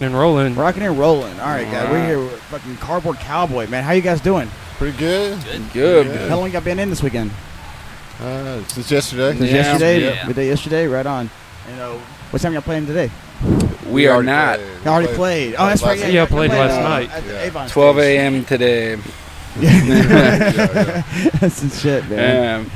Rocking 0.00 0.14
and 0.14 0.18
rolling. 0.18 0.54
Rocking 0.54 0.82
and 0.82 0.98
rolling. 0.98 1.38
All 1.40 1.48
right, 1.48 1.70
guys. 1.70 1.90
We're 1.90 1.96
Alright. 1.96 2.06
here 2.06 2.18
with 2.20 2.40
fucking 2.44 2.78
Cardboard 2.78 3.18
Cowboy, 3.18 3.66
man. 3.66 3.84
How 3.84 3.92
you 3.92 4.00
guys 4.00 4.22
doing? 4.22 4.48
Pretty 4.78 4.96
good. 4.96 5.38
Good. 5.74 6.06
Yeah. 6.06 6.28
How 6.28 6.38
long 6.38 6.50
y'all 6.50 6.62
been 6.62 6.78
in 6.78 6.88
this 6.88 7.02
weekend? 7.02 7.30
Uh, 8.18 8.64
since 8.64 8.90
yesterday. 8.90 9.36
Since 9.36 9.50
Yeah. 9.50 9.56
yesterday? 9.56 10.00
Yeah. 10.04 10.26
We 10.26 10.32
did 10.32 10.46
yesterday? 10.46 10.86
Right 10.86 11.04
on. 11.04 11.28
You 11.68 11.76
know, 11.76 12.00
what 12.30 12.40
time 12.40 12.54
y'all 12.54 12.62
playing 12.62 12.86
today? 12.86 13.10
We 13.90 14.06
are 14.06 14.22
not. 14.22 14.58
played. 14.58 14.84
Y'all 14.84 14.94
already 14.94 15.08
We 15.08 15.14
played. 15.16 15.54
Oh, 15.58 15.66
that's 15.66 15.82
right. 15.82 15.98
Yeah, 15.98 16.06
Yeah, 16.06 16.12
y'all 16.20 16.26
played 16.28 16.50
played, 16.50 16.60
last 16.60 16.78
uh, 16.78 16.88
night. 16.88 17.10
At 17.12 17.24
the 17.26 17.44
Avon 17.44 17.68
12 17.68 17.98
a.m. 17.98 18.44
today. 18.46 18.96
Yeah. 19.62 21.02
That's 21.40 21.54
some 21.56 21.70
shit, 21.70 22.08
man. 22.08 22.70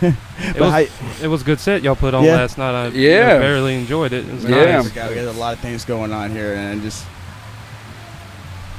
Yeah. 0.00 0.12
It 0.42 0.58
was, 0.60 0.70
how- 0.72 1.24
it 1.24 1.28
was 1.28 1.42
a 1.42 1.44
good 1.44 1.60
set 1.60 1.82
y'all 1.82 1.94
put 1.94 2.14
on 2.14 2.24
Yeah. 2.24 2.34
last 2.34 2.58
night. 2.58 2.74
I, 2.74 2.86
Yeah. 2.88 3.36
I 3.36 3.38
barely 3.38 3.76
enjoyed 3.76 4.12
it. 4.12 4.26
It 4.28 4.34
was 4.34 4.44
Yeah. 4.44 4.76
nice. 4.78 4.84
We 4.86 4.90
got, 4.90 5.12
a 5.12 5.30
lot 5.32 5.54
of 5.54 5.60
things 5.60 5.84
going 5.84 6.12
on 6.12 6.30
here, 6.32 6.54
and 6.54 6.82
just 6.82 7.04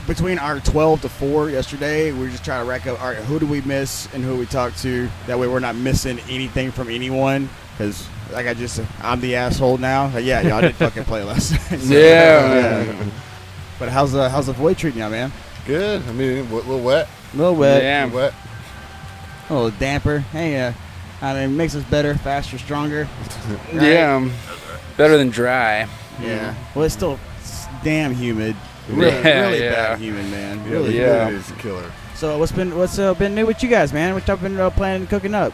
between 0.08 0.38
our 0.38 0.59
12 0.59 1.02
to 1.03 1.09
4 1.09 1.49
yesterday, 1.49 2.11
we're 2.11 2.30
just 2.30 2.44
trying 2.44 2.61
to 2.63 2.69
rack 2.69 2.86
up. 2.88 3.02
All 3.02 3.08
right, 3.08 3.17
who 3.17 3.39
do 3.39 3.45
we 3.47 3.61
miss 3.61 4.09
and 4.13 4.23
who 4.23 4.35
we 4.35 4.45
talk 4.45 4.75
to? 4.78 5.09
That 5.28 5.39
way, 5.39 5.47
we're 5.47 5.59
not 5.61 5.75
missing 5.75 6.19
anything 6.30 6.72
from 6.72 6.89
anyone. 6.89 7.50
Because, 7.78 8.06
like 8.33 8.45
I 8.45 8.53
just, 8.53 8.81
I'm 9.02 9.22
the 9.22 9.35
asshole 9.38 9.78
now. 9.78 10.08
Like, 10.13 10.25
yeah, 10.25 10.41
y'all 10.41 10.59
did 10.61 10.75
fucking 10.75 11.06
play 11.06 11.23
last 11.23 11.52
night. 11.72 11.80
So, 11.80 11.94
Yeah. 11.94 12.94
But 13.80 13.89
how's 13.89 14.11
the 14.11 14.30
how's 14.30 14.47
the 14.47 14.53
void 14.53 14.78
treating 14.78 15.00
y'all, 15.00 15.09
man? 15.09 15.31
Good. 15.66 16.03
I 16.08 16.11
mean, 16.11 16.39
a 16.39 16.53
little 16.53 16.80
wet. 16.81 17.08
A 17.34 17.38
little 17.38 17.56
wet, 17.56 17.81
Yeah. 17.84 18.03
A 18.03 18.06
little 18.06 18.20
wet. 18.20 18.34
a 19.50 19.53
little 19.53 19.72
damper. 19.72 20.20
Hey, 20.20 20.59
uh, 20.62 20.73
I 21.22 21.34
mean, 21.34 21.44
it 21.44 21.48
makes 21.50 21.75
us 21.75 21.84
better, 21.86 22.16
faster, 22.16 22.58
stronger. 22.58 23.08
Right? 23.73 23.81
Yeah. 23.92 24.16
um, 24.16 24.31
Better 24.98 25.17
than 25.17 25.30
dry. 25.30 25.88
Yeah. 26.22 26.53
Well, 26.75 26.86
it's 26.86 26.94
still 26.94 27.20
damn 27.84 28.14
humid. 28.14 28.56
Really, 28.90 29.12
Yeah, 29.12 29.42
really 29.48 29.64
yeah. 29.64 29.72
bad 29.72 30.00
humid, 30.00 30.25
man. 30.30 30.70
Really. 30.70 30.98
Yeah. 31.00 31.25
humidity 31.30 31.36
is 31.38 31.50
a 31.52 31.62
killer. 31.62 31.92
So 32.16 32.38
what's 32.38 32.52
been 32.52 32.78
what's 32.78 33.00
uh, 33.00 33.14
been 33.16 33.34
new 33.34 33.45
with 33.45 33.64
you 33.64 33.70
guys, 33.70 33.92
man? 33.92 34.14
What 34.14 34.28
y'all 34.28 34.38
been 34.38 34.59
uh, 34.59 34.70
planning 34.70 35.08
cooking 35.08 35.34
up? 35.34 35.52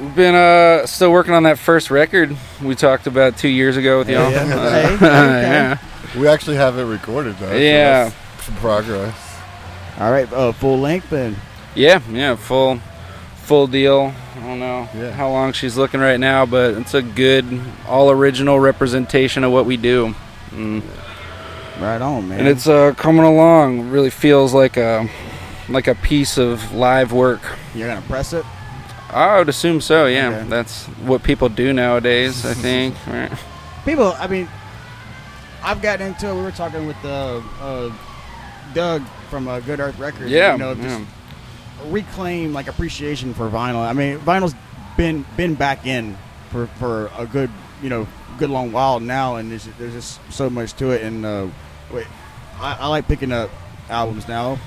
We've 0.00 0.14
been 0.14 0.34
uh, 0.34 0.86
still 0.86 1.10
working 1.12 1.32
on 1.34 1.44
that 1.44 1.58
first 1.58 1.90
record 1.90 2.36
we 2.62 2.74
talked 2.74 3.06
about 3.06 3.36
two 3.38 3.48
years 3.48 3.76
ago 3.76 3.98
with 3.98 4.08
y'all. 4.10 4.30
Yeah, 4.30 4.46
yeah. 4.46 4.54
Uh, 4.56 4.70
Hey, 4.70 4.94
okay. 4.94 5.06
yeah. 5.06 5.78
We 6.20 6.28
actually 6.28 6.56
have 6.56 6.76
it 6.78 6.84
recorded 6.84 7.36
though. 7.38 7.48
so 7.50 7.56
Yeah. 7.56 8.04
that's 8.10 8.44
some 8.44 8.56
progress. 8.56 9.21
All 10.02 10.10
right, 10.10 10.30
uh, 10.32 10.50
full 10.50 10.80
length 10.80 11.12
and 11.12 11.36
Yeah, 11.76 12.00
yeah, 12.10 12.34
full 12.34 12.80
full 13.36 13.66
deal. 13.68 14.12
I 14.36 14.40
don't 14.40 14.58
know 14.58 14.88
Yeah. 14.96 15.10
how 15.12 15.28
long 15.30 15.52
she's 15.52 15.76
looking 15.76 16.00
right 16.00 16.18
now, 16.18 16.44
but 16.44 16.74
it's 16.74 16.94
a 16.94 17.02
good 17.02 17.44
all 17.88 18.10
original 18.10 18.58
representation 18.58 19.44
of 19.44 19.52
what 19.52 19.64
we 19.64 19.76
do. 19.76 20.14
Mm. 20.50 20.82
right 21.80 22.02
on, 22.02 22.28
man. 22.28 22.40
And 22.40 22.48
it's 22.48 22.66
uh, 22.66 22.94
coming 22.96 23.24
along. 23.24 23.90
Really 23.90 24.10
feels 24.10 24.52
like 24.52 24.76
a 24.76 25.08
like 25.68 25.86
a 25.86 25.94
piece 25.94 26.36
of 26.36 26.72
live 26.74 27.12
work. 27.12 27.40
you're 27.74 27.88
gonna 27.88 28.02
press 28.02 28.32
it. 28.32 28.44
I 29.12 29.38
would 29.38 29.48
assume 29.48 29.80
so. 29.80 30.06
Yeah, 30.06 30.28
Okay. 30.30 30.48
that's 30.48 30.86
what 31.06 31.22
people 31.22 31.48
do 31.48 31.72
nowadays. 31.72 32.44
I 32.44 32.54
think. 32.54 32.94
Right. 33.06 33.30
People, 33.84 34.14
I 34.18 34.26
mean, 34.26 34.48
I've 35.62 35.80
gotten 35.82 36.08
into 36.08 36.28
it. 36.28 36.34
We 36.34 36.42
were 36.42 36.50
talking 36.50 36.86
with 36.86 36.96
uh, 37.04 37.40
uh, 37.60 37.90
Doug 38.74 39.02
from 39.30 39.48
uh, 39.48 39.60
Good 39.60 39.80
Earth 39.80 39.98
Records. 39.98 40.30
Yeah. 40.30 40.52
you 40.52 40.58
know, 40.58 40.74
just 40.74 41.00
yeah. 41.00 41.04
reclaim 41.88 42.52
like 42.52 42.68
appreciation 42.68 43.34
for 43.34 43.48
vinyl. 43.48 43.86
I 43.86 43.92
mean, 43.92 44.18
vinyl's 44.20 44.54
been 44.96 45.24
been 45.36 45.54
back 45.54 45.86
in 45.86 46.16
for 46.50 46.66
for 46.66 47.10
a 47.16 47.26
good 47.26 47.50
you 47.82 47.88
know 47.88 48.06
good 48.38 48.50
long 48.50 48.72
while 48.72 49.00
now, 49.00 49.36
and 49.36 49.50
there's 49.50 49.68
there's 49.78 49.94
just 49.94 50.20
so 50.30 50.50
much 50.50 50.74
to 50.74 50.90
it. 50.90 51.02
And 51.02 51.24
uh, 51.24 51.46
wait, 51.92 52.06
I, 52.58 52.76
I 52.80 52.86
like 52.88 53.08
picking 53.08 53.32
up 53.32 53.50
albums 53.88 54.28
now. 54.28 54.58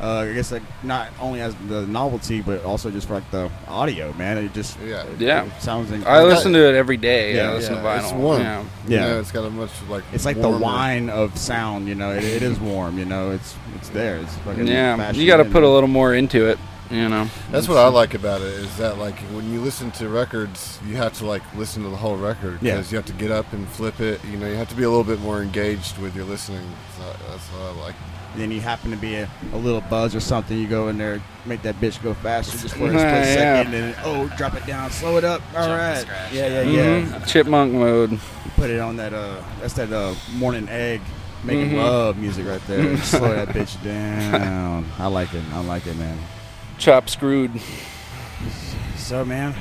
Uh, 0.00 0.26
I 0.30 0.32
guess 0.32 0.50
like 0.50 0.62
not 0.82 1.08
only 1.20 1.40
as 1.42 1.54
the 1.68 1.86
novelty, 1.86 2.40
but 2.40 2.64
also 2.64 2.90
just 2.90 3.06
for 3.06 3.14
like 3.14 3.30
the 3.30 3.50
audio, 3.68 4.12
man. 4.14 4.38
It 4.38 4.54
just 4.54 4.78
Yeah. 4.80 5.02
it, 5.02 5.20
Yeah. 5.20 5.44
it 5.44 5.60
sounds. 5.60 5.92
I 6.06 6.22
listen 6.22 6.52
to 6.54 6.68
it 6.68 6.74
every 6.74 6.96
day. 6.96 7.36
Yeah, 7.36 7.50
I 7.50 7.54
listen 7.54 7.74
yeah, 7.74 7.82
to 7.82 7.86
vinyl. 7.88 8.02
it's 8.04 8.12
warm. 8.12 8.40
Yeah. 8.40 8.64
Yeah. 8.88 9.04
You 9.06 9.12
know, 9.14 9.20
it's 9.20 9.30
got 9.32 9.44
a 9.44 9.50
much 9.50 9.70
like. 9.90 10.04
It's 10.12 10.24
like 10.24 10.40
the 10.40 10.48
wine 10.48 11.10
of 11.10 11.36
sound, 11.36 11.86
you 11.86 11.94
know. 11.94 12.12
It, 12.12 12.24
it 12.24 12.42
is 12.42 12.58
warm, 12.58 12.98
you 12.98 13.04
know. 13.04 13.30
It's 13.32 13.54
it's 13.76 13.90
there. 13.90 14.16
It's 14.16 14.34
fucking 14.38 14.66
Yeah, 14.66 15.12
you 15.12 15.26
got 15.26 15.36
to 15.38 15.44
put 15.44 15.62
a 15.64 15.68
little 15.68 15.88
more 15.88 16.14
into 16.14 16.46
it. 16.48 16.58
You 16.90 17.08
know. 17.08 17.28
That's 17.52 17.68
what 17.68 17.76
I 17.78 17.86
like 17.86 18.14
about 18.14 18.40
it 18.40 18.48
is 18.48 18.76
that 18.78 18.98
like 18.98 19.16
when 19.34 19.52
you 19.52 19.60
listen 19.60 19.92
to 19.92 20.08
records, 20.08 20.80
you 20.88 20.96
have 20.96 21.12
to 21.18 21.26
like 21.26 21.42
listen 21.54 21.84
to 21.84 21.88
the 21.88 21.96
whole 21.96 22.16
record 22.16 22.58
Yeah. 22.62 22.76
because 22.76 22.90
you 22.90 22.96
have 22.96 23.06
to 23.06 23.12
get 23.12 23.30
up 23.30 23.52
and 23.52 23.68
flip 23.68 24.00
it. 24.00 24.20
You 24.24 24.36
know, 24.38 24.48
you 24.48 24.56
have 24.56 24.68
to 24.70 24.74
be 24.74 24.82
a 24.82 24.88
little 24.88 25.04
bit 25.04 25.20
more 25.20 25.40
engaged 25.40 25.98
with 25.98 26.16
your 26.16 26.24
listening. 26.24 26.66
So 26.98 27.04
that's 27.30 27.46
what 27.48 27.62
I 27.76 27.84
like. 27.86 27.94
Then 28.36 28.50
you 28.50 28.60
happen 28.60 28.90
to 28.90 28.96
be 28.96 29.14
a, 29.16 29.28
a 29.52 29.56
little 29.56 29.80
buzz 29.82 30.14
or 30.14 30.20
something, 30.20 30.56
you 30.58 30.66
go 30.68 30.88
in 30.88 30.98
there, 30.98 31.20
make 31.46 31.62
that 31.62 31.76
bitch 31.80 32.02
go 32.02 32.14
faster 32.14 32.52
just 32.58 32.74
for 32.76 32.84
a 32.84 32.88
split 32.88 32.92
Yeah. 32.94 33.24
second, 33.24 33.74
and 33.74 33.96
oh, 34.04 34.28
drop 34.36 34.54
it 34.54 34.66
down, 34.66 34.90
slow 34.90 35.16
it 35.16 35.24
up. 35.24 35.42
All 35.56 35.66
Jump 35.66 35.78
right, 35.80 36.06
yeah, 36.32 36.46
yeah, 36.46 36.62
yeah. 36.62 36.98
yeah. 36.98 37.04
Mhm. 37.06 37.26
Chipmunk 37.26 37.72
mode. 37.72 38.18
Put 38.56 38.70
it 38.70 38.80
on 38.80 38.96
that. 38.96 39.12
Uh, 39.14 39.36
that's 39.60 39.74
that 39.74 39.92
uh, 39.92 40.14
morning 40.34 40.68
egg 40.68 41.00
making 41.44 41.70
Mhm. 41.70 41.76
love 41.82 42.16
music 42.18 42.46
right 42.46 42.60
there. 42.66 42.96
slow 43.02 43.32
that 43.34 43.48
bitch 43.48 43.82
down. 43.82 44.84
I 44.98 45.06
like 45.06 45.32
it. 45.34 45.42
I 45.52 45.60
like 45.60 45.86
it, 45.86 45.96
man. 45.96 46.18
Chop 46.78 47.08
screwed. 47.08 47.50
So, 48.96 49.24
man, 49.24 49.54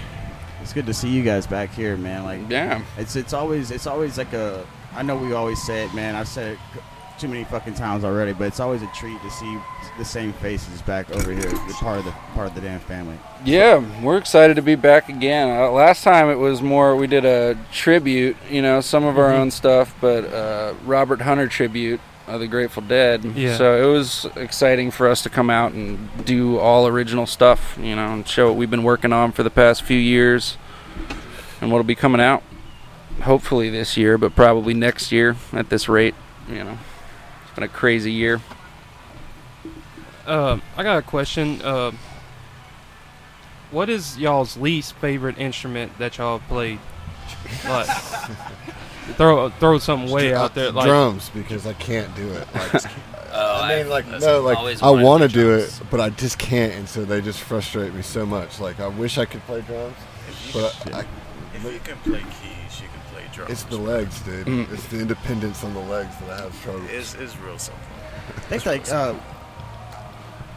it's 0.61 0.73
good 0.73 0.85
to 0.85 0.93
see 0.93 1.09
you 1.09 1.23
guys 1.23 1.47
back 1.47 1.73
here, 1.73 1.97
man. 1.97 2.23
Like, 2.23 2.41
Yeah. 2.49 2.81
It's 2.97 3.15
it's 3.15 3.33
always 3.33 3.71
it's 3.71 3.87
always 3.87 4.17
like 4.17 4.33
a. 4.33 4.65
I 4.95 5.03
know 5.03 5.15
we 5.15 5.33
always 5.33 5.61
say 5.61 5.85
it, 5.85 5.93
man. 5.93 6.15
I've 6.15 6.27
said 6.27 6.53
it 6.53 6.59
c- 6.73 6.79
too 7.19 7.27
many 7.27 7.43
fucking 7.43 7.73
times 7.75 8.03
already, 8.03 8.33
but 8.33 8.45
it's 8.47 8.59
always 8.59 8.81
a 8.81 8.87
treat 8.95 9.21
to 9.21 9.29
see 9.31 9.57
the 9.97 10.05
same 10.05 10.31
faces 10.33 10.81
back 10.83 11.09
over 11.11 11.31
here, 11.31 11.41
the 11.41 11.75
part 11.79 11.99
of 11.99 12.05
the 12.05 12.11
part 12.33 12.47
of 12.47 12.55
the 12.55 12.61
damn 12.61 12.79
family. 12.79 13.17
Yeah, 13.43 13.83
we're 14.01 14.17
excited 14.17 14.55
to 14.55 14.61
be 14.61 14.75
back 14.75 15.09
again. 15.09 15.49
Uh, 15.49 15.69
last 15.71 16.03
time 16.03 16.29
it 16.29 16.35
was 16.37 16.61
more 16.61 16.95
we 16.95 17.07
did 17.07 17.25
a 17.25 17.57
tribute, 17.71 18.37
you 18.49 18.61
know, 18.61 18.81
some 18.81 19.03
of 19.03 19.17
our 19.19 19.29
Mhm. 19.31 19.39
own 19.39 19.51
stuff, 19.51 19.93
but 19.99 20.25
uh, 20.33 20.73
Robert 20.85 21.21
Hunter 21.21 21.47
tribute 21.47 21.99
of 22.27 22.39
the 22.39 22.47
Grateful 22.47 22.83
Dead. 22.83 23.25
Yeah. 23.35 23.57
So 23.57 23.81
it 23.81 23.91
was 23.91 24.25
exciting 24.35 24.91
for 24.91 25.07
us 25.09 25.21
to 25.23 25.29
come 25.29 25.49
out 25.49 25.71
and 25.73 26.09
do 26.25 26.57
all 26.59 26.87
original 26.87 27.25
stuff, 27.25 27.77
you 27.81 27.95
know, 27.95 28.13
and 28.13 28.27
show 28.27 28.47
what 28.47 28.55
we've 28.55 28.69
been 28.69 28.83
working 28.83 29.11
on 29.11 29.31
for 29.31 29.43
the 29.43 29.49
past 29.49 29.81
few 29.81 29.97
years 29.97 30.57
and 31.59 31.71
what'll 31.71 31.83
be 31.83 31.95
coming 31.95 32.21
out 32.21 32.43
hopefully 33.23 33.69
this 33.69 33.97
year, 33.97 34.17
but 34.17 34.33
probably 34.35 34.73
next 34.73 35.11
year 35.11 35.35
at 35.51 35.69
this 35.69 35.89
rate, 35.89 36.15
you 36.47 36.63
know. 36.63 36.77
It's 37.59 37.65
been 37.65 37.75
a 37.75 37.77
crazy 37.77 38.13
year. 38.13 38.39
Uh, 40.25 40.59
I 40.77 40.83
got 40.83 40.97
a 40.97 41.01
question. 41.01 41.61
Uh, 41.61 41.91
what 43.71 43.89
is 43.89 44.17
y'all's 44.17 44.55
least 44.55 44.93
favorite 44.93 45.37
instrument 45.37 45.97
that 45.97 46.17
y'all 46.17 46.39
played? 46.39 46.79
Like, 47.65 47.87
throw 49.17 49.49
throw 49.49 49.77
something 49.77 50.09
way 50.09 50.33
out 50.33 50.55
there. 50.55 50.71
Like, 50.71 50.85
drums 50.85 51.29
because 51.31 51.67
I 51.67 51.73
can't 51.73 52.15
do 52.15 52.31
it. 52.31 52.47
Like, 52.55 52.83
Oh, 53.31 53.61
I 53.61 53.77
mean, 53.79 53.89
like 53.89 54.09
that's 54.09 54.23
no, 54.23 54.39
like 54.39 54.81
I 54.81 54.89
want 54.91 55.23
to 55.23 55.27
to 55.27 55.33
do 55.33 55.57
drums. 55.57 55.81
it, 55.81 55.87
but 55.91 55.99
I 55.99 56.11
just 56.11 56.39
can't, 56.39 56.73
and 56.73 56.87
so 56.87 57.03
they 57.03 57.19
just 57.19 57.41
frustrate 57.41 57.93
me 57.93 58.01
so 58.03 58.25
much. 58.25 58.61
Like 58.61 58.79
I 58.79 58.87
wish 58.87 59.17
I 59.17 59.25
could 59.25 59.45
play 59.45 59.61
drums, 59.61 59.97
but 60.53 60.95
I, 60.95 61.05
If 61.53 61.63
you 61.63 61.79
can 61.83 61.97
play 61.97 62.21
keys, 62.21 62.81
you 62.81 62.87
can 62.87 62.98
play 63.11 63.23
drums. 63.33 63.51
it's 63.51 63.63
the 63.63 63.77
legs, 63.77 64.19
dude. 64.21 64.47
Mm. 64.47 64.71
It's 64.73 64.85
the 64.87 64.99
independence 64.99 65.63
on 65.63 65.73
the 65.73 65.79
legs 65.81 66.15
that 66.21 66.29
I 66.39 66.43
have 66.43 66.63
trouble. 66.63 66.83
It's, 66.89 67.13
it's 67.15 67.37
real 67.37 67.57
simple. 67.57 67.81
I 68.51 68.57
like 68.65 68.89
uh, 68.91 69.15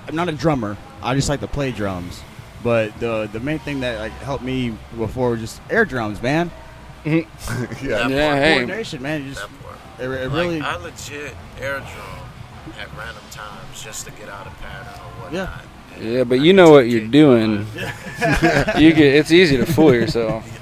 I'm 0.09 0.15
not 0.15 0.29
a 0.29 0.33
drummer. 0.33 0.77
I 1.03 1.15
just 1.15 1.29
like 1.29 1.41
to 1.41 1.47
play 1.49 1.71
drums. 1.73 2.23
But 2.63 2.99
the 3.01 3.29
the 3.33 3.41
main 3.41 3.59
thing 3.59 3.81
that 3.81 3.99
like 3.99 4.13
helped 4.13 4.45
me 4.45 4.77
before 4.97 5.31
was 5.31 5.41
just 5.41 5.61
air 5.71 5.85
drums, 5.85 6.23
man. 6.23 6.51
yeah, 7.05 7.23
Yeah. 7.83 8.09
Yeah, 8.09 8.37
hey. 8.37 8.55
Coordination, 8.55 9.03
man. 9.03 9.25
You 9.25 9.31
just 9.35 9.45
it, 9.99 10.05
it 10.05 10.09
Like, 10.09 10.33
really 10.33 10.61
I 10.61 10.77
legit 10.77 11.35
air 11.61 11.79
drum 11.81 12.29
at 12.79 12.97
random 12.97 13.23
times 13.31 13.83
just 13.83 14.07
to 14.07 14.13
get 14.13 14.29
out 14.29 14.47
of 14.47 14.57
pattern 14.61 14.87
or 15.01 15.23
whatnot. 15.25 15.63
And 15.97 16.05
Yeah, 16.05 16.25
but 16.25 16.41
you 16.41 16.53
know 16.53 16.71
what 16.71 16.89
you're 16.89 17.03
it. 17.03 17.11
doing. 17.11 17.67
you 18.79 18.93
get 18.93 19.15
it's 19.17 19.33
easy 19.33 19.57
to 19.57 19.67
fool 19.67 19.93
yourself. 19.93 20.49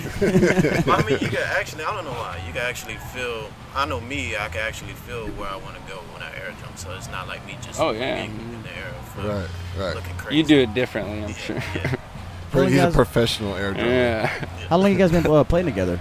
I 0.20 1.02
mean, 1.06 1.18
you 1.20 1.28
can 1.28 1.42
actually, 1.56 1.84
I 1.84 1.94
don't 1.94 2.04
know 2.04 2.12
why. 2.12 2.42
You 2.46 2.52
can 2.52 2.62
actually 2.62 2.96
feel, 3.14 3.50
I 3.74 3.86
know 3.86 4.00
me, 4.00 4.36
I 4.36 4.48
can 4.48 4.60
actually 4.60 4.92
feel 4.92 5.26
where 5.28 5.48
I 5.48 5.56
want 5.56 5.76
to 5.76 5.82
go 5.92 5.98
when 6.12 6.22
I 6.22 6.30
air 6.36 6.52
drum. 6.60 6.72
So 6.76 6.92
it's 6.96 7.10
not 7.10 7.28
like 7.28 7.44
me 7.46 7.56
just 7.62 7.80
Oh, 7.80 7.90
yeah. 7.90 8.26
being 8.26 8.38
in 8.38 8.62
the 8.62 8.68
air 8.76 8.92
right, 9.18 9.48
right. 9.78 9.94
looking 9.94 10.16
crazy. 10.16 10.36
You 10.38 10.44
do 10.44 10.58
it 10.60 10.74
differently, 10.74 11.24
I'm 11.24 11.34
sure. 11.34 11.56
Yeah. 11.74 11.96
Well, 12.52 12.64
He's 12.64 12.74
you 12.74 12.82
a 12.82 12.90
professional 12.90 13.54
air 13.54 13.72
drummer. 13.72 13.88
Yeah. 13.88 14.26
How 14.68 14.76
long 14.76 14.90
you 14.90 14.98
guys 14.98 15.12
been 15.12 15.24
uh, 15.24 15.44
playing 15.44 15.66
together? 15.66 16.00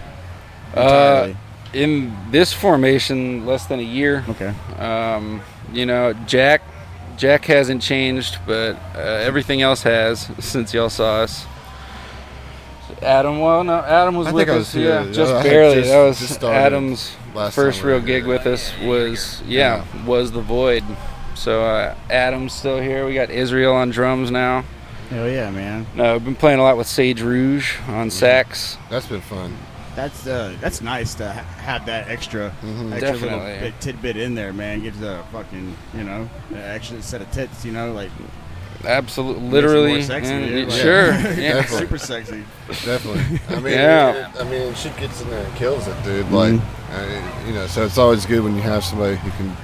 Uh, 0.74 1.34
in 1.74 2.12
this 2.32 2.52
formation, 2.52 3.46
less 3.46 3.68
than 3.68 3.80
a 3.80 3.84
year. 3.84 4.26
okay. 4.30 4.54
Um, 4.80 5.42
you 5.72 5.86
know, 5.86 6.14
Jack, 6.26 6.64
Jack 7.18 7.46
hasn't 7.46 7.84
changed, 7.84 8.40
but 8.48 8.76
uh, 8.96 9.00
everything 9.00 9.62
else 9.62 9.84
has 9.84 10.28
since 10.40 10.74
y'all 10.74 10.90
saw 10.90 11.18
us. 11.18 11.46
Adam, 13.02 13.40
well, 13.40 13.64
no, 13.64 13.80
Adam 13.80 14.16
was 14.16 14.28
I 14.28 14.32
with 14.32 14.48
think 14.48 14.50
I 14.50 14.60
us. 14.60 14.60
was 14.60 14.74
here. 14.74 15.02
yeah, 15.06 15.12
just 15.12 15.34
I 15.34 15.44
barely. 15.44 15.76
just- 15.76 15.90
that 15.90 16.04
was 16.04 16.20
just 16.20 16.44
Adam's 16.44 17.16
last 17.34 17.56
first 17.56 17.84
real 17.84 18.00
gig 18.00 18.24
here. 18.24 18.34
with 18.34 18.46
us. 18.46 18.72
Was 18.84 19.42
yeah, 19.48 19.86
was 20.06 20.32
the 20.32 20.42
Void. 20.42 20.84
So 21.36 21.64
uh, 21.64 21.96
Adam's 22.10 22.54
still 22.54 22.80
here. 22.82 23.06
We 23.06 23.14
got 23.14 23.30
Israel 23.30 23.74
on 23.76 23.90
drums 23.92 24.30
now. 24.32 24.66
Hell 25.10 25.28
yeah, 25.30 25.50
man. 25.50 25.88
No, 25.96 26.16
I've 26.16 26.26
been 26.26 26.36
playing 26.36 26.60
a 26.60 26.64
lot 26.64 26.78
with 26.78 26.86
Sage 26.88 27.22
Rouge 27.22 27.78
on 27.88 28.12
sax. 28.12 28.78
That's 28.90 29.08
been 29.08 29.22
fun. 29.22 29.56
That's 29.96 30.28
uh, 30.28 30.56
that's 30.62 30.82
nice 30.82 31.16
to 31.16 31.32
ha- 31.32 31.42
have 31.62 31.86
that 31.88 32.10
extra, 32.10 32.54
Mhm. 32.64 32.92
extra 32.92 33.12
little 33.14 33.30
Definitely. 33.40 33.60
bit, 33.70 33.82
tidbit 33.82 34.18
in 34.18 34.36
there, 34.36 34.54
man. 34.54 34.82
Gives 34.82 35.02
a 35.02 35.24
fucking, 35.32 35.76
you 35.96 36.04
know, 36.04 36.30
an 36.50 36.58
extra 36.58 37.02
set 37.02 37.22
of 37.22 37.32
tits, 37.32 37.66
you 37.66 37.72
know, 37.72 37.92
like 37.94 38.12
Absolutely, 38.86 39.50
literally. 39.50 39.92
more 39.94 40.02
sexy, 40.02 40.32
and- 40.34 40.46
dude, 40.48 40.70
like- 40.70 40.82
sure. 40.82 41.08
Definitely. 41.12 41.44
yeah. 41.44 41.66
super 41.66 41.98
sexy. 41.98 42.44
Definitely. 42.86 43.40
I 43.56 43.60
mean, 43.60 43.74
Yeah. 43.74 44.30
it- 44.36 44.40
I 44.40 44.44
mean, 44.50 44.74
she 44.76 44.90
gets 44.92 45.22
in 45.22 45.30
there 45.30 45.44
and 45.46 45.56
kills 45.56 45.88
it, 45.88 46.04
dude. 46.04 46.32
Like, 46.32 46.54
Mm-hmm. 46.54 47.44
uh, 47.44 47.48
you 47.48 47.54
know, 47.54 47.68
so 47.68 47.84
it's 47.86 47.98
always 47.98 48.26
good 48.26 48.42
when 48.44 48.56
you 48.56 48.62
have 48.62 48.84
somebody 48.84 49.16
who 49.18 49.30
can 49.32 49.56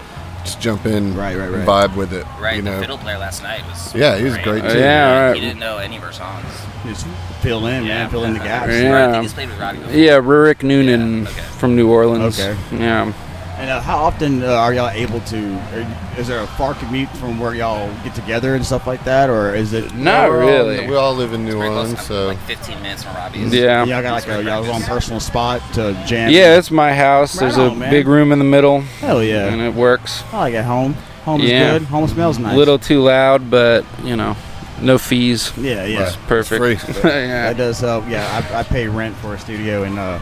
just 0.44 0.60
jump 0.62 0.86
in, 0.86 1.16
Right, 1.18 1.36
right, 1.38 1.50
right. 1.50 1.66
vibe 1.68 1.96
with 1.96 2.14
it. 2.14 2.24
Right, 2.40 2.58
you 2.58 2.62
the 2.62 2.72
know, 2.72 2.80
fiddle 2.80 2.98
player 3.00 3.18
last 3.18 3.42
night 3.42 3.66
was. 3.68 3.96
Yeah, 3.96 4.16
he 4.18 4.26
was 4.26 4.38
great, 4.40 4.64
Uh, 4.64 4.74
too. 4.74 4.80
yeah, 4.80 5.28
right. 5.28 5.34
He 5.36 5.42
didn't 5.42 5.60
know 5.60 5.78
any 5.80 5.98
of 5.98 6.04
our 6.04 6.12
songs. 6.12 6.46
Just 6.86 7.08
fill 7.42 7.66
in, 7.66 7.86
man. 7.86 8.10
Fill 8.12 8.26
in 8.26 8.34
the 8.34 8.40
gaps. 8.40 8.72
Yeah. 8.74 9.08
I 9.08 9.12
think 9.14 9.24
he's 9.24 9.34
played 9.34 9.50
with 9.50 9.60
Robbie 9.60 9.80
before. 9.80 9.96
Yeah, 9.96 10.20
Rurik 10.20 10.62
Noonan 10.62 11.24
Yeah, 11.24 11.30
okay. 11.30 11.42
from 11.58 11.76
New 11.76 11.90
Orleans. 11.90 12.40
Okay. 12.40 12.56
Yeah. 12.74 13.12
And 13.58 13.70
uh, 13.70 13.80
how 13.80 13.98
often 14.00 14.44
uh, 14.44 14.48
are 14.48 14.74
y'all 14.74 14.90
able 14.90 15.22
to? 15.22 15.56
Are, 15.74 16.20
is 16.20 16.28
there 16.28 16.42
a 16.42 16.48
far 16.48 16.74
commute 16.74 17.08
from 17.12 17.40
where 17.40 17.56
y'all 17.56 17.88
get 18.04 18.14
together 18.14 18.56
and 18.56 18.66
stuff 18.66 18.86
like 18.86 19.04
that, 19.06 19.30
or 19.30 19.56
is 19.56 19.72
it? 19.72 19.96
Not 19.96 20.30
we're 20.30 20.42
all- 20.44 20.48
really. 20.50 20.88
we 20.88 20.96
all 20.96 21.14
live 21.16 21.32
in 21.32 21.46
New 21.46 21.58
Orleans, 21.58 22.02
so 22.02 22.28
like 22.28 22.38
15 22.40 22.82
minutes 22.82 23.04
from 23.04 23.16
Robbie's. 23.16 23.54
Yeah. 23.54 23.86
Y'all 23.86 24.02
got 24.02 24.12
like 24.12 24.28
a 24.28 24.44
y'all's 24.44 24.68
own 24.68 24.82
personal 24.82 25.22
spot 25.22 25.62
to 25.76 25.94
jam. 26.06 26.32
Yeah, 26.32 26.58
it's 26.58 26.70
my 26.70 26.94
house. 26.94 27.36
Right 27.36 27.42
There's 27.48 27.58
a 27.58 27.74
man. 27.74 27.90
big 27.90 28.08
room 28.08 28.34
in 28.34 28.40
the 28.40 28.46
middle, 28.46 28.82
hell 28.82 29.24
yeah, 29.24 29.48
and 29.48 29.62
it 29.62 29.74
works. 29.74 30.22
I 30.34 30.40
like 30.40 30.54
at 30.56 30.66
home. 30.66 30.94
Home 31.24 31.40
is 31.42 31.50
good. 31.50 31.84
Home 31.88 32.08
smells 32.08 32.38
nice. 32.38 32.54
A 32.54 32.58
little 32.58 32.78
too 32.78 33.02
loud, 33.02 33.50
but 33.50 33.86
you 34.04 34.18
know, 34.18 34.36
no 34.82 34.98
fees. 34.98 35.52
Yeah, 35.58 35.86
yeah. 35.86 36.08
It's 36.08 36.18
perfect. 36.28 36.62
It's 36.62 37.00
free. 37.00 37.10
yeah. 37.10 37.54
That 37.54 37.58
does 37.58 37.80
help. 37.80 38.06
Yeah, 38.10 38.46
I, 38.52 38.60
I 38.60 38.64
pay 38.64 38.88
rent 38.88 39.16
for 39.16 39.34
a 39.34 39.40
studio, 39.40 39.84
and 39.84 39.98
uh, 39.98 40.20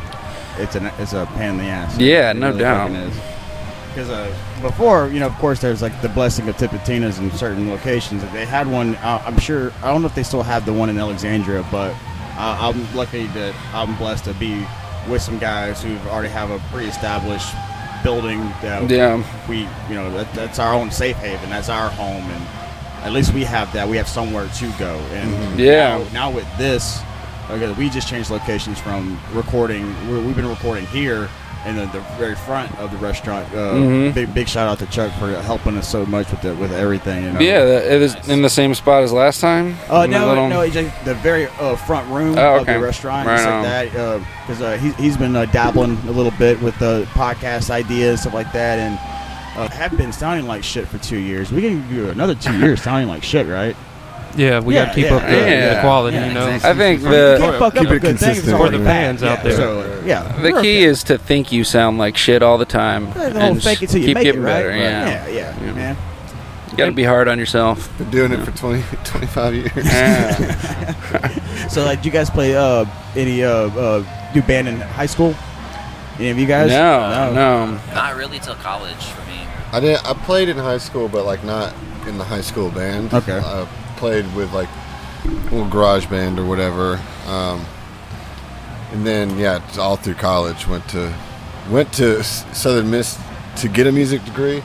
it's 0.57 0.75
an 0.75 0.87
it's 0.99 1.13
a 1.13 1.25
pain 1.35 1.51
in 1.51 1.57
the 1.57 1.63
ass. 1.65 1.97
Yeah, 1.97 2.31
It 2.31 2.37
no 2.37 2.47
really 2.47 2.59
doubt. 2.59 2.91
is. 2.91 3.15
Because 3.89 4.09
uh, 4.09 4.35
before, 4.61 5.07
you 5.09 5.19
know, 5.19 5.27
of 5.27 5.35
course, 5.35 5.59
there's 5.61 5.81
like 5.83 6.01
the 6.01 6.09
blessing 6.09 6.49
of 6.49 6.55
Tipitina's 6.57 7.19
in 7.19 7.29
certain 7.31 7.69
locations. 7.69 8.23
If 8.23 8.31
they 8.33 8.45
had 8.45 8.67
one. 8.67 8.95
Uh, 8.95 9.21
I'm 9.25 9.37
sure. 9.39 9.71
I 9.83 9.91
don't 9.91 10.01
know 10.01 10.07
if 10.07 10.15
they 10.15 10.23
still 10.23 10.41
have 10.43 10.65
the 10.65 10.73
one 10.73 10.89
in 10.89 10.97
Alexandria, 10.97 11.63
but 11.71 11.91
uh, 12.37 12.57
I'm 12.59 12.95
lucky 12.95 13.27
that 13.27 13.53
I'm 13.73 13.95
blessed 13.97 14.25
to 14.25 14.33
be 14.33 14.65
with 15.07 15.21
some 15.21 15.37
guys 15.37 15.83
who 15.83 15.95
already 16.09 16.29
have 16.29 16.49
a 16.49 16.57
pre-established 16.71 17.53
building 18.03 18.39
that 18.61 18.89
Yeah. 18.89 19.23
we, 19.47 19.59
you 19.89 19.95
know, 19.95 20.09
that, 20.17 20.33
that's 20.33 20.57
our 20.59 20.73
own 20.73 20.89
safe 20.91 21.15
haven. 21.17 21.49
That's 21.51 21.69
our 21.69 21.89
home, 21.89 22.23
and 22.23 22.47
at 23.05 23.11
least 23.13 23.31
we 23.33 23.43
have 23.43 23.71
that. 23.73 23.87
We 23.87 23.97
have 23.97 24.07
somewhere 24.07 24.47
to 24.47 24.71
go. 24.79 24.95
And 25.11 25.59
Yeah. 25.59 25.99
now, 25.99 26.29
now 26.29 26.31
with 26.31 26.47
this, 26.57 26.99
okay, 27.53 27.71
we 27.73 27.89
just 27.89 28.07
changed 28.07 28.29
locations 28.29 28.79
from 28.79 29.19
recording. 29.33 29.85
we 30.11 30.19
we've 30.25 30.35
been 30.35 30.47
recording 30.49 30.85
here 30.87 31.29
in 31.65 31.77
the, 31.77 31.85
the 31.87 32.01
very 32.17 32.35
front 32.35 32.69
of 32.77 32.91
the 32.91 32.97
restaurant. 32.97 33.47
Uh, 33.53 33.73
Mhm. 33.75 34.13
Big 34.13 34.33
big 34.33 34.49
shout 34.49 34.67
out 34.67 34.79
to 34.79 34.85
Chuck 34.87 35.11
for 35.17 35.29
helping 35.43 35.77
us 35.77 35.87
so 35.89 36.05
much 36.05 36.29
with 36.29 36.41
the, 36.41 36.53
with 36.55 36.73
everything. 36.73 37.23
You 37.23 37.31
know? 37.31 37.39
Yeah, 37.39 37.63
it 37.63 38.01
is 38.01 38.15
in 38.27 38.41
the 38.41 38.49
same 38.49 38.75
spot 38.75 39.03
as 39.03 39.13
last 39.13 39.39
time. 39.39 39.75
Uh, 39.89 40.05
no, 40.05 40.27
little- 40.27 40.49
no, 40.49 40.59
it's 40.61 40.73
just 40.73 41.05
the 41.05 41.13
very 41.15 41.47
uh, 41.61 41.75
front 41.77 42.09
room 42.11 42.37
Oh, 42.37 42.57
of 42.59 42.65
the 42.65 42.79
restaurant, 42.79 43.27
Right 43.27 43.37
like 43.37 43.63
that. 43.63 44.19
Because 44.45 44.61
uh, 44.61 44.77
he's, 44.77 44.93
he's 44.95 45.15
been 45.17 45.35
uh, 45.37 45.45
dabbling 45.45 45.97
a 46.07 46.11
little 46.11 46.33
bit 46.37 46.61
with 46.61 46.77
the 46.79 47.07
podcast 47.13 47.69
ideas, 47.69 48.21
stuff 48.21 48.33
like 48.33 48.51
that, 48.51 48.79
and 48.79 48.99
uh, 49.57 49.69
have 49.73 49.95
been 49.95 50.11
sounding 50.11 50.47
like 50.47 50.63
shit 50.65 50.85
for 50.87 50.97
two 50.97 51.19
years. 51.19 51.49
We 51.51 51.61
can 51.61 51.89
you 51.93 52.09
another 52.09 52.35
two 52.35 52.57
years 52.59 52.81
sounding 52.81 53.07
like 53.07 53.23
shit, 53.23 53.47
right? 53.47 53.75
Yeah, 54.35 54.59
we 54.61 54.73
Yeah, 54.75 54.85
gotta 54.85 54.95
keep 54.95 55.05
yeah, 55.05 55.15
up 55.15 55.21
the, 55.27 55.35
yeah. 55.35 55.73
the 55.75 55.81
quality, 55.81 56.17
Yeah, 56.17 56.27
you 56.27 56.33
know. 56.33 56.47
exactly. 56.49 56.69
I 56.69 56.73
think 56.89 57.01
the 57.03 57.37
keep 57.39 57.61
up 57.61 57.75
a 57.75 57.79
it 57.79 57.87
good 57.87 58.01
thing 58.01 58.09
if 58.11 58.13
it's 58.13 58.23
consistent. 58.23 58.57
For 58.57 58.69
the 58.69 58.77
bad. 58.79 58.85
fans 58.85 59.23
out 59.23 59.43
there. 59.43 59.55
So, 59.55 60.01
yeah, 60.05 60.23
the 60.41 60.51
key 60.51 60.57
okay. 60.57 60.83
is 60.83 61.03
to 61.05 61.17
think 61.17 61.51
you 61.51 61.63
sound 61.63 61.97
like 61.99 62.17
shit 62.17 62.41
all 62.41 62.57
the 62.57 62.65
time 62.65 63.07
Yeah, 63.09 63.13
the 63.13 63.25
and 63.25 63.37
whole 63.37 63.55
fake 63.55 63.83
it 63.83 63.89
till 63.89 63.99
you 64.01 64.07
keep 64.07 64.15
make 64.15 64.23
getting 64.23 64.41
it, 64.41 64.45
right? 64.45 64.53
better. 64.53 64.69
Right. 64.69 64.79
Yeah. 64.79 65.27
yeah, 65.27 65.27
yeah, 65.27 65.65
Yeah. 65.65 65.71
man. 65.73 65.97
You 66.71 66.77
got 66.77 66.85
to 66.85 66.91
be 66.91 67.03
hard 67.03 67.27
on 67.27 67.37
yourself. 67.37 67.95
been 67.99 68.09
doing 68.09 68.31
it 68.31 68.43
for 68.43 68.49
20, 68.49 68.81
25 69.03 69.53
years. 69.53 69.71
So, 71.69 71.85
like, 71.85 72.01
do 72.01 72.09
you 72.09 72.13
guys 72.13 72.29
play 72.29 72.55
uh, 72.55 72.85
any 73.15 73.43
uh, 73.43 73.49
uh, 73.51 74.33
do 74.33 74.41
band 74.41 74.67
in 74.67 74.79
high 74.81 75.05
school? 75.05 75.35
Any 76.19 76.29
of 76.29 76.37
you 76.39 76.45
guys? 76.47 76.69
no, 76.69 77.31
no. 77.33 77.79
Not 77.93 78.15
really 78.15 78.39
till 78.39 78.55
college 78.55 78.93
for 79.05 79.21
me. 79.29 79.39
I 79.71 79.79
did. 79.79 79.99
I 80.03 80.13
played 80.13 80.49
in 80.49 80.57
high 80.57 80.77
school, 80.77 81.07
but 81.07 81.25
like 81.25 81.43
not 81.43 81.73
in 82.07 82.17
the 82.17 82.23
high 82.23 82.41
school 82.41 82.69
band. 82.69 83.13
Okay. 83.13 83.37
I 83.37 83.67
played 84.03 84.35
with 84.35 84.51
like 84.51 84.67
a 85.23 85.29
little 85.43 85.69
garage 85.69 86.05
band 86.07 86.37
or 86.37 86.45
whatever. 86.45 87.01
Um, 87.25 87.65
and 88.91 89.07
then 89.07 89.37
yeah, 89.37 89.65
it's 89.65 89.77
all 89.77 89.95
through 89.95 90.15
college. 90.15 90.67
Went 90.67 90.85
to 90.89 91.13
went 91.71 91.93
to 91.93 92.21
Southern 92.21 92.91
Miss 92.91 93.17
to 93.61 93.69
get 93.69 93.87
a 93.87 93.93
music 93.93 94.25
degree, 94.25 94.61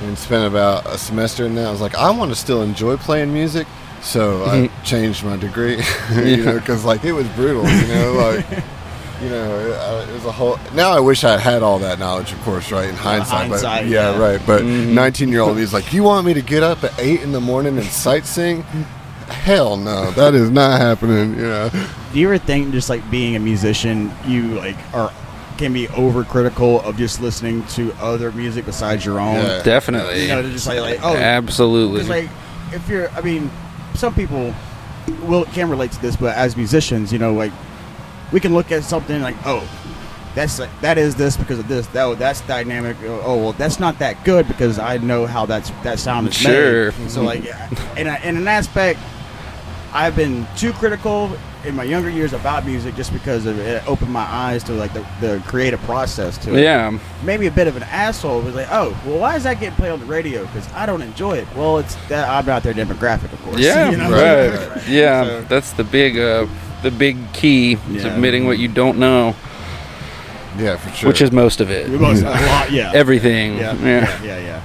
and 0.00 0.16
spent 0.16 0.46
about 0.46 0.86
a 0.86 0.96
semester 0.96 1.44
in 1.44 1.56
that. 1.56 1.66
I 1.66 1.70
was 1.70 1.82
like, 1.82 1.94
I 1.94 2.10
want 2.10 2.30
to 2.30 2.34
still 2.34 2.62
enjoy 2.62 2.96
playing 2.96 3.34
music. 3.34 3.66
So 4.00 4.44
I 4.44 4.70
changed 4.82 5.24
my 5.24 5.36
degree, 5.36 5.82
you 6.14 6.42
know, 6.42 6.58
because 6.58 6.82
like 6.82 7.04
it 7.04 7.12
was 7.12 7.28
brutal, 7.36 7.68
you 7.68 7.86
know, 7.88 8.14
like 8.14 8.64
you 9.22 9.28
know, 9.28 9.58
it, 9.58 9.72
uh, 9.72 10.06
it 10.08 10.12
was 10.14 10.24
a 10.24 10.32
whole. 10.32 10.58
Now 10.74 10.90
I 10.90 11.00
wish 11.00 11.24
I 11.24 11.38
had 11.38 11.62
all 11.62 11.78
that 11.80 11.98
knowledge, 11.98 12.32
of 12.32 12.40
course, 12.40 12.72
right? 12.72 12.88
In 12.88 12.94
hindsight, 12.94 13.48
hindsight, 13.48 13.82
but 13.82 13.90
yeah, 13.90 14.12
yeah. 14.12 14.18
right. 14.18 14.40
But 14.46 14.62
mm-hmm. 14.62 14.94
19 14.94 15.28
year 15.28 15.40
old 15.40 15.58
he's 15.58 15.72
like, 15.72 15.92
you 15.92 16.02
want 16.02 16.26
me 16.26 16.34
to 16.34 16.42
get 16.42 16.62
up 16.62 16.82
at 16.84 16.98
eight 16.98 17.20
in 17.20 17.32
the 17.32 17.40
morning 17.40 17.76
and 17.76 17.86
sightseeing? 17.86 18.62
Hell 19.28 19.76
no, 19.76 20.10
that 20.12 20.34
is 20.34 20.50
not 20.50 20.80
happening. 20.80 21.36
You 21.36 21.46
know, 21.46 21.70
Do 22.12 22.18
you 22.18 22.26
ever 22.26 22.38
think 22.38 22.72
just 22.72 22.90
like 22.90 23.08
being 23.10 23.36
a 23.36 23.40
musician, 23.40 24.12
you 24.26 24.54
like 24.54 24.76
are 24.94 25.12
can 25.60 25.72
be 25.74 25.86
overcritical 25.88 26.82
of 26.84 26.96
just 26.96 27.20
listening 27.20 27.62
to 27.66 27.92
other 28.00 28.32
music 28.32 28.64
besides 28.64 29.04
your 29.04 29.20
own? 29.20 29.36
Yeah. 29.36 29.62
Definitely. 29.62 30.22
You 30.22 30.28
know, 30.28 30.42
to 30.42 30.50
just 30.50 30.66
like, 30.66 30.80
like 30.80 31.00
oh, 31.02 31.14
Absolutely. 31.14 32.04
like 32.04 32.30
if 32.72 32.88
you're, 32.88 33.10
I 33.10 33.20
mean, 33.20 33.50
some 33.94 34.14
people 34.14 34.54
will 35.24 35.44
can 35.44 35.68
relate 35.68 35.92
to 35.92 36.00
this, 36.00 36.16
but 36.16 36.34
as 36.34 36.56
musicians, 36.56 37.12
you 37.12 37.18
know, 37.18 37.34
like 37.34 37.52
we 38.32 38.40
can 38.40 38.54
look 38.54 38.70
at 38.72 38.84
something 38.84 39.20
like, 39.22 39.36
oh, 39.44 39.68
that's 40.34 40.58
like, 40.58 40.70
that 40.80 40.96
is 40.98 41.14
this 41.16 41.36
because 41.36 41.58
of 41.58 41.68
this. 41.68 41.86
That 41.88 42.04
oh, 42.04 42.14
that's 42.14 42.40
dynamic. 42.42 42.96
Oh 43.04 43.36
well, 43.36 43.52
that's 43.52 43.80
not 43.80 43.98
that 43.98 44.24
good 44.24 44.46
because 44.46 44.78
I 44.78 44.98
know 44.98 45.26
how 45.26 45.46
that's 45.46 45.70
that 45.82 45.98
sound 45.98 46.28
is 46.28 46.34
Sure. 46.34 46.92
made. 46.92 47.10
So 47.10 47.22
like, 47.22 47.44
in, 47.96 48.06
a, 48.06 48.18
in 48.22 48.36
an 48.36 48.46
aspect, 48.46 49.00
I've 49.92 50.14
been 50.14 50.46
too 50.56 50.72
critical 50.72 51.36
in 51.64 51.74
my 51.74 51.82
younger 51.82 52.08
years 52.08 52.32
about 52.32 52.64
music 52.64 52.94
just 52.94 53.12
because 53.12 53.44
of 53.44 53.58
it 53.58 53.86
opened 53.86 54.10
my 54.10 54.22
eyes 54.22 54.64
to 54.64 54.72
like 54.72 54.92
the, 54.94 55.06
the 55.20 55.42
creative 55.46 55.80
process 55.82 56.38
to 56.38 56.54
it 56.56 56.62
yeah. 56.62 56.98
maybe 57.22 57.46
a 57.46 57.50
bit 57.50 57.66
of 57.66 57.76
an 57.76 57.82
asshole 57.82 58.40
was 58.40 58.54
like, 58.54 58.68
oh, 58.70 58.98
well, 59.04 59.18
why 59.18 59.36
is 59.36 59.42
that 59.42 59.60
getting 59.60 59.74
played 59.76 59.90
on 59.90 60.00
the 60.00 60.06
radio? 60.06 60.46
Because 60.46 60.72
I 60.72 60.86
don't 60.86 61.02
enjoy 61.02 61.36
it. 61.36 61.46
Well, 61.54 61.78
it's 61.78 61.96
that 62.08 62.28
I'm 62.28 62.46
not 62.46 62.62
their 62.62 62.72
demographic, 62.72 63.32
of 63.32 63.42
course. 63.42 63.58
Yeah. 63.58 63.90
you 63.90 63.96
know? 63.98 64.10
Right. 64.10 64.82
Yeah. 64.88 65.24
So- 65.24 65.40
That's 65.42 65.72
the 65.72 65.84
big, 65.84 66.18
uh, 66.18 66.46
the 66.82 66.90
big 66.90 67.16
key 67.32 67.72
is 67.94 68.04
Yeah. 68.04 68.14
admitting 68.14 68.46
what 68.46 68.58
you 68.58 68.68
don't 68.68 68.98
know, 68.98 69.34
yeah, 70.58 70.76
for 70.76 70.90
sure. 70.94 71.08
which 71.08 71.20
is 71.22 71.30
most 71.32 71.60
of 71.60 71.68
We 71.68 71.74
it. 71.74 71.88
most- 71.90 72.22
a 72.22 72.30
lot, 72.30 72.70
yeah. 72.72 72.90
Everything. 72.94 73.56
Yeah, 73.58 73.74
Yeah. 73.74 73.84
yeah, 73.84 74.16
yeah, 74.24 74.38
yeah. 74.38 74.60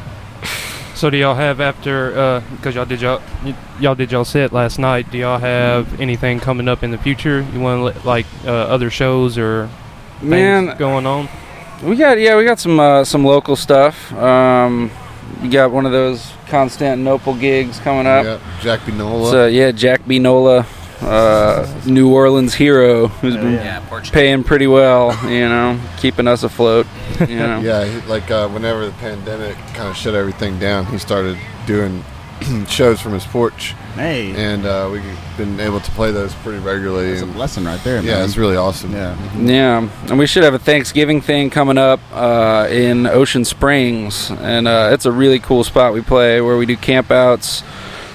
So 0.95 1.10
do 1.10 1.17
y'all 1.17 1.36
have 1.36 1.60
after 1.60 2.41
because 2.55 2.74
y'all 2.75 2.86
did 2.86 3.01
y'all 3.01 3.22
y- 3.43 3.53
y'all 3.81 3.95
did 3.95 4.12
y'all 4.13 4.24
set 4.24 4.53
last 4.53 4.79
night? 4.79 5.12
Do 5.12 5.17
y'all 5.17 5.39
have 5.39 6.00
anything 6.00 6.39
coming 6.39 6.69
up 6.69 6.84
in 6.84 6.91
the 6.91 6.98
future? 6.98 7.45
You 7.53 7.60
want 7.60 7.93
to 7.95 8.07
like 8.07 8.25
uh, 8.45 8.51
other 8.51 8.89
shows 8.89 9.38
or 9.38 9.69
things 10.22 10.29
Man, 10.31 10.77
going 10.77 11.05
on? 11.05 11.27
We 11.84 11.98
got 11.98 12.17
yeah, 12.17 12.38
we 12.38 12.45
got 12.45 12.60
some 12.62 12.79
uh, 12.79 13.03
some 13.03 13.25
local 13.25 13.57
stuff. 13.57 14.13
Um, 14.13 14.89
you 15.43 15.50
got 15.51 15.69
one 15.72 15.86
of 15.86 15.91
those 15.91 16.31
Constantinople 16.48 17.36
gigs 17.36 17.77
coming 17.79 18.07
up. 18.07 18.24
yeah, 18.25 18.39
Jack 18.62 18.86
Binola. 18.86 19.29
So 19.31 19.48
yeah, 19.48 19.72
Jack 19.72 20.07
B. 20.07 20.17
Nola, 20.19 20.65
uh, 21.02 21.82
New 21.86 22.12
Orleans 22.14 22.54
hero, 22.54 23.08
who's 23.08 23.36
been 23.36 23.54
yeah. 23.54 23.82
Yeah, 23.92 24.02
paying 24.12 24.44
pretty 24.44 24.68
well. 24.68 25.12
You 25.30 25.48
know, 25.50 25.80
keeping 25.98 26.28
us 26.28 26.44
afloat. 26.44 26.88
You 27.20 27.38
know. 27.38 27.60
Yeah, 27.64 27.86
he- 27.86 28.08
like 28.08 28.30
uh, 28.32 28.48
whenever 28.50 28.86
the 28.86 28.92
pandemic 28.94 29.56
kind 29.74 29.90
of 29.90 29.96
shut 29.98 30.14
everything 30.16 30.60
down, 30.60 30.86
he 30.88 30.98
started 30.98 31.38
doing 31.66 32.04
shows 32.68 33.00
from 33.02 33.14
his 33.14 33.25
porch, 33.25 33.74
Hey, 33.96 34.34
and 34.36 34.66
uh, 34.66 34.90
we've 34.92 35.04
been 35.38 35.58
able 35.62 35.80
to 35.80 35.92
play 35.92 36.12
those 36.12 36.34
pretty 36.36 36.60
regularly. 36.60 37.12
that's 37.12 37.22
a 37.22 37.25
blessing 37.28 37.64
right 37.64 37.82
there, 37.86 38.02
man. 38.02 38.06
yeah, 38.06 38.24
it's 38.25 38.36
really 38.36 38.58
awesome. 38.58 38.92
Yeah. 38.92 39.16
Yeah, 39.40 39.90
and 40.10 40.20
we 40.20 40.28
should 40.28 40.44
have 40.44 40.54
a 40.54 40.60
Thanksgiving 40.60 41.22
thing 41.22 41.50
coming 41.50 41.78
up 41.78 42.02
uh, 42.12 42.68
in 42.70 43.08
Ocean 43.08 43.46
Springs, 43.46 44.32
and 44.32 44.68
uh, 44.68 44.90
it's 44.92 45.06
a 45.06 45.12
really 45.14 45.40
cool 45.40 45.64
spot 45.64 45.94
we 45.94 46.02
play 46.02 46.42
where 46.42 46.58
we 46.58 46.66
do 46.66 46.75
campouts. 46.75 47.64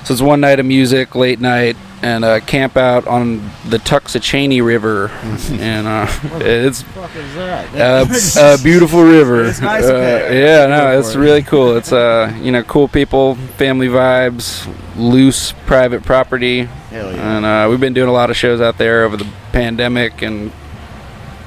So 0.05 0.13
it's 0.13 0.23
one 0.23 0.41
night 0.41 0.61
of 0.61 0.67
music, 0.67 1.15
late 1.15 1.41
night, 1.41 1.77
and 2.03 2.25
uh, 2.25 2.41
camp 2.41 2.77
out 2.77 3.07
on 3.07 3.39
the 3.69 3.79
Tuxachanie 3.79 4.65
River, 4.65 5.09
and 5.51 5.87
uh, 5.87 6.07
it's 6.41 6.83
that? 6.83 8.61
a, 8.61 8.63
beautiful 8.63 9.03
river. 9.03 9.45
It's 9.45 9.61
nice, 9.61 9.85
Uh, 9.85 10.29
yeah, 10.33 10.67
no, 10.67 10.99
it's 10.99 11.15
really 11.15 11.43
cool. 11.43 11.77
It's 11.77 11.93
uh, 11.93 12.37
you 12.43 12.53
know, 12.53 12.63
cool 12.63 12.89
people, 12.89 13.35
family 13.57 13.89
vibes, 13.89 14.73
loose 14.97 15.53
private 15.67 16.03
property, 16.05 16.65
Hell 16.65 17.15
yeah. 17.15 17.37
and 17.37 17.45
uh, 17.45 17.67
we've 17.71 17.81
been 17.81 17.95
doing 17.95 18.09
a 18.09 18.13
lot 18.13 18.31
of 18.31 18.37
shows 18.37 18.61
out 18.61 18.79
there 18.79 19.05
over 19.05 19.17
the 19.17 19.29
pandemic 19.53 20.23
and 20.23 20.53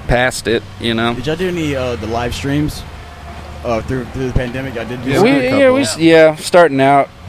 past 0.08 0.48
it. 0.48 0.64
You 0.80 0.94
know, 0.94 1.14
Did 1.16 1.28
y'all 1.28 1.36
do 1.36 1.48
any 1.48 1.76
uh, 1.76 1.96
the 1.96 2.08
live 2.08 2.36
streams 2.36 2.84
uh, 3.64 3.82
through 3.82 4.06
through 4.06 4.28
the 4.28 4.34
pandemic? 4.34 4.78
I 4.78 4.84
did. 4.84 5.04
Do 5.04 5.10
Yeah, 5.10 5.22
we 5.22 5.30
a 5.32 5.60
yeah 5.60 5.72
we 5.72 5.86
yeah 6.06 6.36
starting 6.36 6.82
out, 6.82 7.10
We 7.10 7.12
did 7.12 7.22
a 7.22 7.23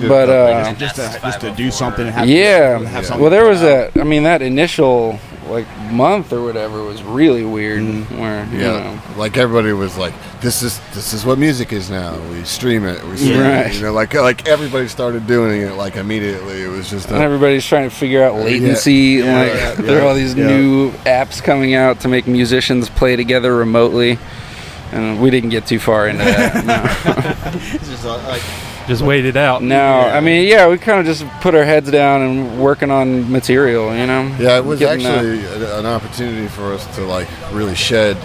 but 0.00 0.28
uh, 0.28 0.74
just, 0.74 0.96
just 0.96 1.12
to 1.14 1.20
just 1.20 1.40
to 1.40 1.50
do 1.54 1.70
something. 1.70 2.06
and 2.06 2.14
Have, 2.14 2.28
yeah. 2.28 2.78
have 2.80 3.06
something 3.06 3.20
Well, 3.22 3.30
there 3.30 3.44
was 3.44 3.62
out. 3.62 3.92
that. 3.94 4.00
I 4.00 4.04
mean, 4.04 4.22
that 4.24 4.42
initial 4.42 5.18
like 5.48 5.66
month 5.90 6.32
or 6.32 6.42
whatever 6.42 6.82
was 6.84 7.02
really 7.02 7.44
weird. 7.44 7.82
Where 8.12 8.44
you 8.46 8.60
Yeah, 8.60 8.72
know, 8.84 9.00
like 9.18 9.36
everybody 9.36 9.72
was 9.72 9.98
like, 9.98 10.14
"This 10.40 10.62
is 10.62 10.80
this 10.94 11.12
is 11.12 11.26
what 11.26 11.38
music 11.38 11.72
is 11.72 11.90
now. 11.90 12.16
We 12.30 12.44
stream 12.44 12.84
it. 12.86 13.02
We 13.04 13.16
stream 13.16 13.40
Right. 13.40 13.66
it." 13.66 13.74
You 13.74 13.82
know, 13.82 13.92
like 13.92 14.14
like 14.14 14.48
everybody 14.48 14.88
started 14.88 15.26
doing 15.26 15.60
it 15.62 15.74
like 15.74 15.96
immediately. 15.96 16.62
It 16.62 16.68
was 16.68 16.88
just 16.88 17.10
and 17.10 17.22
everybody's 17.22 17.66
trying 17.66 17.88
to 17.90 17.94
figure 17.94 18.22
out 18.22 18.36
latency. 18.36 18.92
Yeah, 19.20 19.24
and 19.24 19.34
like 19.50 19.58
yeah, 19.78 19.86
there 19.86 20.02
are 20.02 20.06
all 20.08 20.14
these 20.14 20.34
yeah. 20.34 20.46
new 20.46 20.90
apps 21.04 21.42
coming 21.42 21.74
out 21.74 22.00
to 22.00 22.08
make 22.08 22.26
musicians 22.26 22.88
play 22.88 23.16
together 23.16 23.54
remotely. 23.56 24.18
And 24.92 25.22
we 25.22 25.30
didn't 25.30 25.48
get 25.48 25.66
too 25.66 25.78
far 25.78 26.06
into 26.06 26.22
that. 26.22 26.64
No. 26.66 28.52
It's 28.82 28.88
just 28.88 29.00
like 29.00 29.00
Just 29.00 29.02
wait 29.02 29.24
it 29.26 29.36
out. 29.36 29.62
No, 29.62 29.76
Yeah. 29.76 30.16
I 30.16 30.20
mean, 30.20 30.46
yeah, 30.48 30.68
we 30.68 30.78
kind 30.78 31.00
of 31.00 31.06
just 31.06 31.24
put 31.40 31.54
our 31.54 31.64
heads 31.64 31.90
down 31.90 32.22
and 32.22 32.60
working 32.60 32.90
on 32.90 33.30
material, 33.30 33.94
you 33.96 34.06
know. 34.06 34.22
yeah, 34.38 34.58
it 34.58 34.64
was 34.64 34.78
Getting, 34.80 35.06
actually 35.06 35.44
a- 35.44 35.78
an 35.78 35.86
opportunity 35.86 36.48
for 36.48 36.72
us 36.72 36.84
to 36.96 37.02
like 37.04 37.28
really 37.52 37.74
shed 37.74 38.16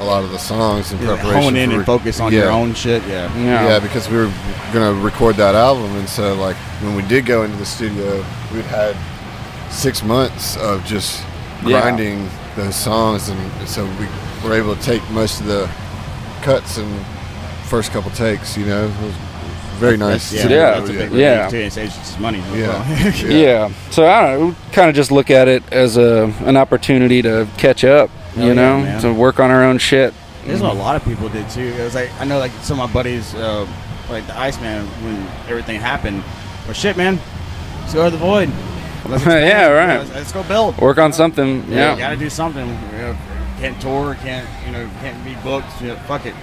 a 0.00 0.04
lot 0.04 0.24
of 0.24 0.30
the 0.30 0.38
songs 0.38 0.92
in 0.92 0.98
preparation. 0.98 1.42
hone 1.42 1.56
in 1.56 1.70
for 1.70 1.76
and 1.76 1.86
focus 1.86 2.20
on 2.20 2.32
yeah. 2.32 2.40
your 2.40 2.50
own 2.50 2.72
shit. 2.74 3.02
Yeah. 3.06 3.30
yeah, 3.36 3.68
Yeah, 3.68 3.78
because 3.80 4.08
we 4.08 4.16
were 4.16 4.32
gonna 4.72 4.94
record 4.94 5.36
that 5.36 5.54
album, 5.54 5.94
and 5.96 6.08
so 6.08 6.34
like 6.34 6.56
when 6.82 6.96
we 6.96 7.02
did 7.02 7.26
go 7.26 7.42
into 7.42 7.56
the 7.58 7.66
studio, 7.66 8.24
we'd 8.54 8.64
had 8.64 8.96
six 9.70 10.02
months 10.02 10.56
of 10.56 10.84
just 10.86 11.22
Yeah. 11.64 11.80
grinding 11.82 12.28
those 12.56 12.74
songs, 12.74 13.28
and 13.28 13.38
so 13.68 13.84
we 13.84 14.06
were 14.48 14.54
able 14.56 14.74
to 14.74 14.82
take 14.82 15.02
most 15.10 15.40
of 15.40 15.46
the 15.46 15.68
cuts 16.42 16.78
and 16.78 16.88
first 17.66 17.92
couple 17.92 18.10
takes. 18.12 18.56
You 18.56 18.64
know, 18.64 18.84
it 18.84 19.02
was 19.04 19.14
very 19.80 19.96
nice. 19.96 20.30
That's, 20.30 20.42
to 20.44 20.48
yeah, 20.50 20.54
Yeah, 20.74 20.78
that's 20.78 20.90
a 20.90 20.92
big 20.92 21.12
yeah. 21.12 21.36
relief, 21.46 21.50
too. 21.50 21.56
It 21.58 21.72
saves 21.72 21.96
you 21.98 22.04
some 22.04 22.22
money. 22.22 22.38
as 22.40 22.56
Yeah. 22.56 23.22
well. 23.24 23.32
yeah. 23.32 23.72
So 23.90 24.06
I 24.06 24.20
don't 24.20 24.40
know. 24.50 24.56
Kind 24.72 24.88
of 24.88 24.94
just 24.94 25.10
look 25.10 25.30
at 25.30 25.48
it 25.48 25.62
as 25.72 25.96
a 25.96 26.32
an 26.44 26.56
opportunity 26.56 27.22
to 27.22 27.48
catch 27.58 27.82
up, 27.84 28.10
Oh, 28.36 28.40
you 28.42 28.48
yeah, 28.48 28.52
know, 28.54 28.78
man. 28.80 29.00
to 29.02 29.12
work 29.12 29.40
on 29.40 29.50
our 29.50 29.64
own 29.64 29.78
shit. 29.78 30.14
There's 30.46 30.62
what 30.62 30.72
a 30.72 30.74
lot 30.78 30.96
of 30.96 31.04
people 31.04 31.28
did 31.28 31.48
too. 31.50 31.60
It 31.78 31.80
was 31.82 31.94
like 31.94 32.10
I 32.20 32.24
know 32.24 32.38
like 32.38 32.52
some 32.62 32.78
of 32.80 32.88
my 32.88 32.92
buddies, 32.92 33.34
uh, 33.34 33.66
like 34.08 34.26
the 34.26 34.38
Iceman, 34.38 34.86
when 35.04 35.16
everything 35.48 35.80
happened. 35.80 36.22
Well, 36.64 36.74
shit, 36.74 36.96
man, 36.96 37.18
let's 37.80 37.94
go 37.94 38.04
to 38.04 38.10
the 38.10 38.16
void. 38.18 38.50
Let's. 39.06 39.24
Yeah, 39.26 39.68
right. 39.68 39.98
Let's, 39.98 40.10
let's 40.14 40.32
go 40.32 40.42
build. 40.44 40.76
Work 40.78 40.98
on 40.98 41.12
something. 41.12 41.64
Yeah, 41.68 41.74
Yeah, 41.76 41.92
you 41.94 41.98
gotta 41.98 42.16
do 42.16 42.30
something. 42.30 42.66
You 42.68 42.98
know, 42.98 43.16
can't 43.58 43.80
tour, 43.80 44.14
can't 44.22 44.48
you 44.66 44.72
know, 44.72 44.88
can't 45.00 45.22
be 45.24 45.34
booked. 45.42 45.68
You 45.82 45.88
know, 45.88 45.96
fuck 46.06 46.24
it. 46.26 46.34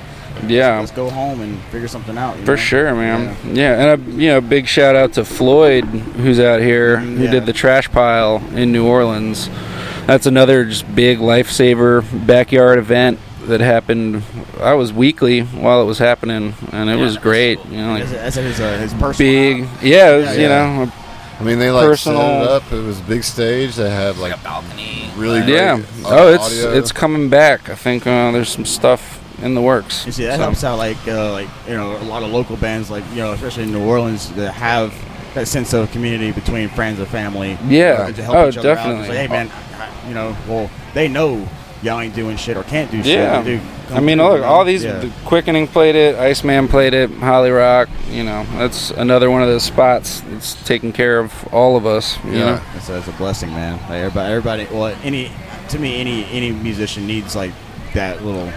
Yeah. 0.47 0.79
Let's 0.79 0.91
go 0.91 1.09
home 1.09 1.41
and 1.41 1.59
figure 1.65 1.87
something 1.87 2.17
out. 2.17 2.35
For 2.39 2.51
know? 2.51 2.55
sure, 2.55 2.93
man. 2.95 3.35
Yeah. 3.55 3.93
and 3.93 4.01
a 4.01 4.11
you 4.21 4.27
know 4.29 4.41
big 4.41 4.67
shout 4.67 4.95
out 4.95 5.13
to 5.13 5.25
Floyd, 5.25 5.83
who's 5.85 6.39
out 6.39 6.61
here, 6.61 6.97
who 6.97 7.23
Yeah. 7.25 7.31
did 7.31 7.45
the 7.45 7.53
trash 7.53 7.89
pile 7.91 8.43
in 8.55 8.71
New 8.71 8.85
Orleans. 8.85 9.49
That's 10.05 10.25
another 10.25 10.65
just 10.65 10.93
big 10.95 11.19
lifesaver 11.19 12.03
backyard 12.25 12.79
event 12.79 13.19
that 13.47 13.59
happened. 13.61 14.23
I 14.61 14.73
was 14.73 14.91
weekly 14.93 15.41
while 15.41 15.81
it 15.81 15.85
was 15.85 15.99
happening, 15.99 16.53
and 16.71 16.89
it 16.89 16.95
was 16.95 17.17
great. 17.17 17.59
You 17.65 17.77
know, 17.77 17.97
That's, 17.97 18.11
like 18.11 18.21
that's 18.21 18.35
his, 18.35 18.59
uh, 18.59 18.77
his 18.77 18.93
personal. 18.93 19.31
big. 19.33 19.67
Yeah, 19.81 20.11
it 20.13 20.17
was, 20.17 20.25
Yeah, 20.27 20.33
you 20.33 20.41
yeah. 20.43 20.47
know. 20.85 20.91
I 21.39 21.43
mean, 21.43 21.59
they 21.59 21.69
like 21.69 21.85
Personal- 21.85 22.19
set 22.21 22.41
it 22.41 22.47
up. 22.49 22.71
It 22.73 22.83
was 22.83 22.99
a 22.99 23.03
big 23.03 23.23
stage. 23.23 23.75
They 23.75 23.89
had 23.89 24.17
Like 24.17 24.31
like 24.31 24.39
a 24.39 24.43
balcony. 24.43 25.11
really 25.17 25.41
great 25.41 25.53
Yeah. 25.53 25.77
au- 26.05 26.09
Oh, 26.09 26.33
it's 26.33 26.45
audio. 26.65 26.77
it's 26.77 26.91
coming 26.91 27.29
back. 27.29 27.69
I 27.69 27.75
think 27.75 28.07
uh, 28.07 28.31
there's 28.31 28.49
some 28.49 28.65
stuff 28.65 29.16
in 29.41 29.53
the 29.53 29.61
works. 29.61 30.05
You 30.05 30.11
see, 30.11 30.25
that 30.25 30.37
So- 30.37 30.43
helps 30.43 30.63
out 30.63 30.77
like 30.77 30.97
uh, 31.07 31.31
like 31.31 31.47
you 31.67 31.75
know 31.75 31.95
a 31.97 32.03
lot 32.05 32.23
of 32.23 32.31
local 32.31 32.57
bands 32.57 32.89
like 32.89 33.03
you 33.11 33.17
know 33.17 33.33
especially 33.33 33.63
in 33.63 33.71
New 33.71 33.85
Orleans 33.85 34.31
that 34.33 34.53
have 34.53 34.93
that 35.35 35.47
sense 35.47 35.73
of 35.73 35.91
community 35.91 36.31
between 36.31 36.69
friends 36.69 36.99
and 36.99 37.07
family. 37.07 37.57
Yeah. 37.67 38.07
uh, 38.09 38.11
to 38.11 38.23
help 38.23 38.35
Oh, 38.37 38.49
each 38.49 38.57
other 38.57 38.73
definitely. 38.75 39.01
It's 39.01 39.09
like, 39.09 39.17
hey 39.19 39.27
man, 39.27 39.51
I- 39.79 40.07
you 40.07 40.13
know, 40.15 40.35
well 40.47 40.69
they 40.93 41.07
know 41.07 41.47
y'all 41.83 41.99
ain't 41.99 42.15
doing 42.15 42.35
shit 42.37 42.57
or 42.57 42.63
can't 42.63 42.89
do 42.89 42.97
Yeah. 42.97 43.43
shit. 43.43 43.61
Dude, 43.89 43.95
I 43.95 43.99
mean, 43.99 44.17
look, 44.17 44.43
all 44.43 44.65
these 44.65 44.83
Yeah. 44.83 44.93
the 44.99 45.11
Quickening 45.25 45.67
played 45.67 45.95
it, 45.95 46.15
Iceman 46.17 46.67
played 46.67 46.95
it, 46.95 47.11
Holly 47.19 47.51
Rock. 47.51 47.87
You 48.09 48.23
know, 48.23 48.45
that's 48.57 48.89
another 48.89 49.29
one 49.29 49.43
of 49.43 49.47
those 49.47 49.61
spots 49.63 50.21
that's 50.31 50.55
taking 50.63 50.91
care 50.91 51.19
of 51.19 51.31
all 51.53 51.77
of 51.77 51.85
us. 51.85 52.17
You 52.25 52.31
Yeah. 52.31 52.39
know, 52.39 52.59
That's, 52.73 52.87
that's 52.87 53.07
a 53.07 53.11
blessing, 53.11 53.51
man. 53.53 53.73
Like 53.89 53.99
everybody, 53.99 54.29
everybody. 54.33 54.67
Well, 54.71 54.95
any 55.03 55.29
to 55.69 55.77
me, 55.77 55.99
any 56.01 56.25
any 56.31 56.49
musician 56.51 57.05
needs 57.05 57.35
like 57.35 57.51
that 57.93 58.25
little. 58.25 58.49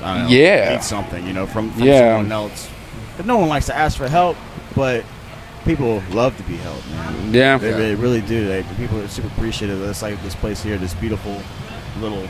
Know, 0.00 0.26
Yeah. 0.28 0.72
Needs 0.74 0.86
something, 0.86 1.26
you 1.26 1.32
know, 1.32 1.46
from, 1.46 1.70
from 1.72 1.82
Yeah. 1.82 2.14
someone 2.16 2.32
else. 2.32 2.68
But 3.16 3.26
no 3.26 3.38
one 3.38 3.48
likes 3.48 3.66
to 3.66 3.76
ask 3.76 3.96
for 3.96 4.08
help, 4.08 4.36
but 4.74 5.04
people 5.64 6.02
love 6.10 6.36
to 6.36 6.42
be 6.44 6.56
helped, 6.56 6.86
man. 6.90 7.32
yeah, 7.34 7.56
They, 7.58 7.70
Yeah. 7.70 7.76
they 7.76 7.94
really 7.94 8.20
do. 8.20 8.46
They, 8.46 8.62
people 8.76 9.00
are 9.00 9.08
super 9.08 9.28
appreciative. 9.28 9.82
It's 9.82 10.02
like 10.02 10.22
this 10.22 10.34
place 10.34 10.62
here, 10.62 10.76
this 10.76 10.94
beautiful 10.94 11.40
little 12.00 12.26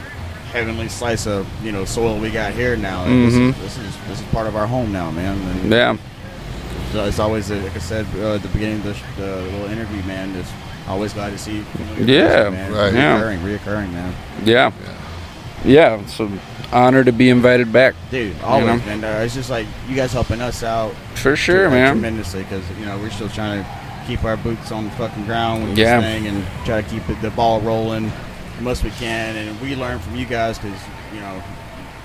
heavenly 0.52 0.88
slice 0.88 1.26
of 1.26 1.44
you 1.62 1.72
know 1.72 1.84
soil 1.84 2.16
we 2.18 2.30
got 2.30 2.52
here 2.52 2.76
now. 2.76 3.04
Mhm. 3.04 3.26
This, 3.26 3.34
is, 3.34 3.76
this 3.76 3.78
is 3.88 3.96
this 4.08 4.20
is 4.20 4.26
part 4.28 4.46
of 4.46 4.54
our 4.56 4.66
home 4.66 4.92
now, 4.92 5.10
man. 5.10 5.36
And 5.60 5.70
yeah, 5.72 5.96
so 6.92 7.04
it's 7.04 7.18
always, 7.18 7.50
like 7.50 7.74
I 7.74 7.78
said 7.80 8.06
uh, 8.16 8.36
at 8.36 8.42
the 8.42 8.48
beginning 8.48 8.76
of 8.78 8.84
the, 8.84 8.94
sh- 8.94 9.02
the 9.18 9.36
little 9.42 9.66
interview, 9.66 10.02
man. 10.04 10.32
Just 10.34 10.52
always 10.88 11.12
glad 11.12 11.30
to 11.30 11.38
see. 11.38 11.62
familiar 11.62 12.04
Yeah, 12.04 12.28
faces, 12.28 12.52
man. 12.52 12.72
right. 12.72 12.94
Yeah. 12.94 13.20
Reoccurring, 13.20 13.58
reoccurring, 13.58 13.92
man. 13.92 14.14
yeah, 14.44 14.70
yeah. 15.64 16.00
It's 16.00 16.20
an 16.20 16.40
honor 16.72 17.04
to 17.04 17.12
be 17.12 17.30
invited 17.30 17.72
back 17.72 17.94
Dude, 18.10 18.34
always, 18.42 18.66
know? 18.66 18.76
man. 18.98 19.04
Uh, 19.04 19.22
it's 19.24 19.34
just 19.34 19.50
like 19.50 19.66
you 19.88 19.94
guys 19.96 20.12
helping 20.12 20.40
us 20.40 20.62
out 20.62 20.92
for 21.14 21.36
sure, 21.36 21.68
uh, 21.68 21.70
man. 21.70 21.92
tremendously 21.94 22.42
because 22.42 22.62
you 22.78 22.84
know 22.86 22.98
we're 22.98 23.10
still 23.10 23.28
trying 23.28 23.62
to 23.62 23.70
keep 24.06 24.24
our 24.24 24.36
boots 24.36 24.70
on 24.72 24.84
the 24.84 24.90
fucking 24.92 25.24
ground 25.26 25.64
with 25.68 25.78
Yeah. 25.78 26.00
this 26.00 26.04
thing 26.04 26.26
and 26.28 26.44
try 26.64 26.80
to 26.82 26.88
keep 26.88 27.08
it, 27.08 27.20
the 27.22 27.30
ball 27.30 27.60
rolling 27.60 28.10
the 28.56 28.62
most 28.62 28.84
we 28.84 28.90
can. 28.90 29.36
And 29.36 29.60
we 29.60 29.74
learn 29.76 29.98
from 29.98 30.16
you 30.16 30.26
guys 30.26 30.58
because 30.58 30.78
you 31.14 31.20
know 31.20 31.42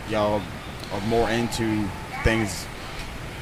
y'all 0.10 0.42
are 0.94 1.02
more 1.08 1.30
into 1.30 1.88
things, 2.24 2.66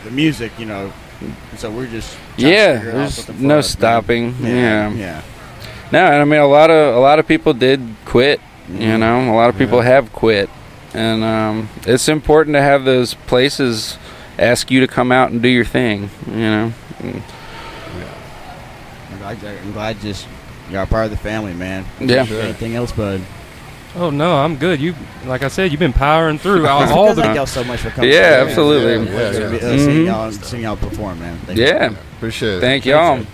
the 0.04 0.12
music, 0.12 0.52
you 0.58 0.66
know. 0.66 0.92
And 1.22 1.60
so 1.60 1.70
we're 1.70 1.88
just 1.88 2.18
to 2.38 2.48
Yeah, 2.50 2.78
out 2.78 2.84
there's 2.94 3.28
no 3.30 3.34
us, 3.34 3.40
man. 3.40 3.64
stopping. 3.64 4.36
Yeah. 4.42 4.90
yeah. 4.92 5.22
No, 5.92 6.06
and 6.06 6.16
I 6.22 6.24
mean 6.26 6.40
a 6.40 6.48
lot 6.48 6.70
of 6.70 6.96
a 6.96 7.00
lot 7.00 7.20
of 7.20 7.28
people 7.28 7.54
did 7.54 7.82
quit. 8.06 8.40
You 8.70 8.78
Mhm. 8.80 9.00
know, 9.00 9.34
a 9.34 9.36
lot 9.36 9.50
of 9.50 9.58
people 9.58 9.80
Yeah. 9.80 9.86
have 9.96 10.14
quit, 10.14 10.50
and 10.94 11.24
um, 11.24 11.70
it's 11.86 12.08
important 12.10 12.56
to 12.56 12.62
have 12.62 12.86
those 12.86 13.14
places 13.14 13.98
ask 14.38 14.72
you 14.72 14.80
to 14.82 14.88
come 14.88 15.12
out 15.12 15.32
and 15.32 15.42
do 15.42 15.48
your 15.50 15.66
thing. 15.66 16.10
You 16.28 16.34
know, 16.36 16.74
And- 17.00 17.24
I'm 19.12 19.38
glad, 19.40 19.58
I'm 19.58 19.72
glad 19.74 20.00
just 20.00 20.28
y'all 20.70 20.80
are 20.80 20.86
part 20.86 21.06
of 21.06 21.12
the 21.12 21.18
family, 21.18 21.54
man. 21.54 21.86
Yeah. 22.00 22.26
Sure. 22.26 22.42
Anything 22.42 22.76
else, 22.76 22.92
bud? 22.92 23.22
Oh 23.96 24.10
no, 24.12 24.38
I'm 24.38 24.56
good. 24.56 24.80
You, 24.80 24.96
like 25.26 25.44
I 25.44 25.48
said, 25.50 25.72
you've 25.72 25.80
been 25.80 25.94
powering 25.94 26.38
through 26.40 26.66
all, 26.68 26.80
Because 26.82 26.96
all 26.96 27.16
thank 27.16 27.28
the. 27.30 27.34
y'all 27.36 27.46
so 27.48 27.64
much 27.64 27.82
for 27.82 27.90
coming. 27.90 28.12
Yeah, 28.12 28.46
absolutely. 28.48 29.12
Yeah, 29.12 29.18
Uh, 29.20 29.32
yeah, 29.32 29.52
yeah. 29.52 29.60
seeing 29.78 30.06
y'all, 30.06 30.32
seeing 30.32 30.64
y'all 30.64 30.78
perform, 30.78 31.20
man. 31.20 31.38
Thank 31.40 31.60
you. 31.60 31.66
yeah. 31.66 31.94
Appreciate 32.18 32.58
it. 32.58 32.62
Thank 32.62 32.86
y'all. 32.86 33.26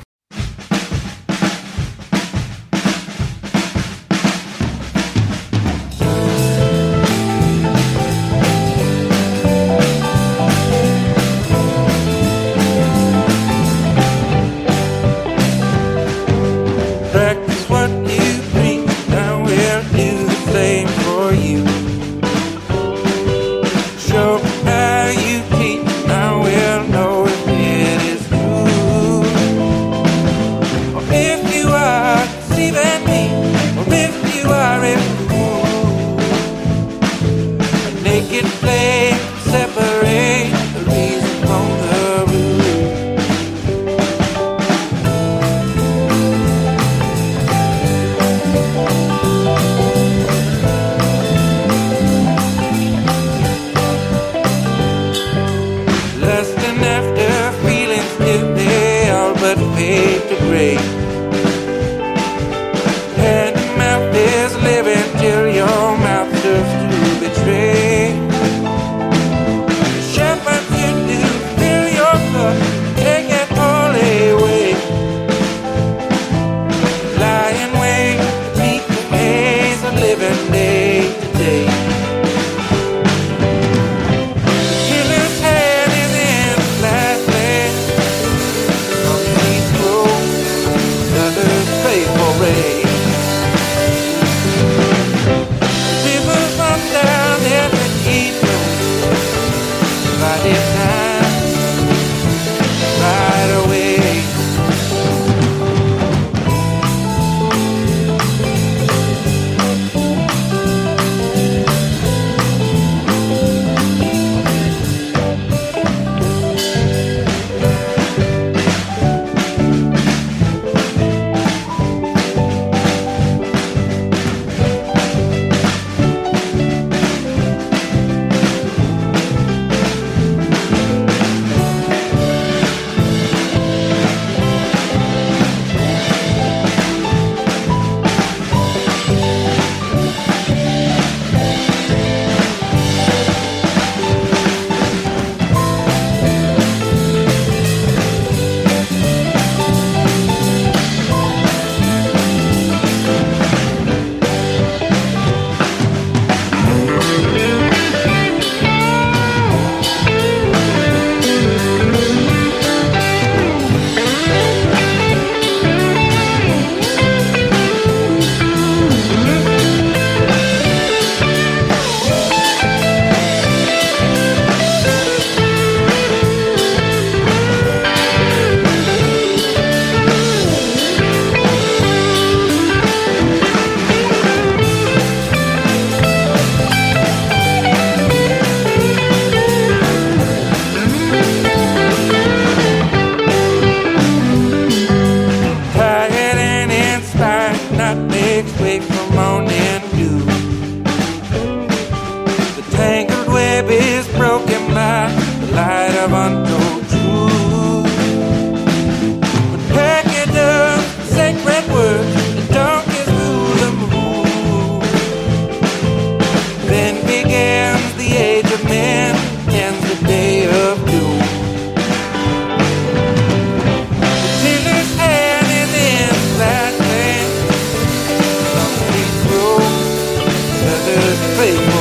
Hey. 231.46 231.75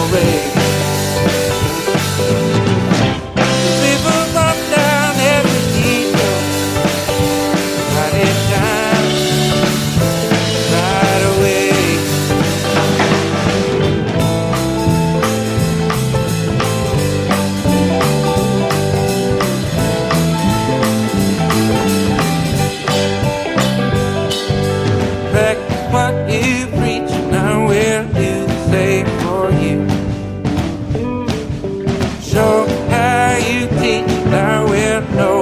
Now 35.13 35.34